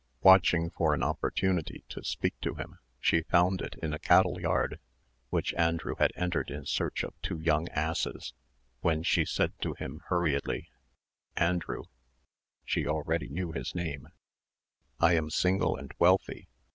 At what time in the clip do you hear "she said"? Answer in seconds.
9.03-9.53